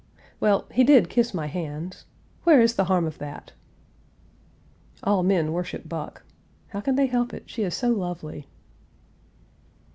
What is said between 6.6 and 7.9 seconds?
How can they help it, she is so